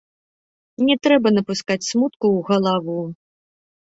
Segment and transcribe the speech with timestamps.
[0.87, 2.97] Не трэба напускаць смутку ў галаву.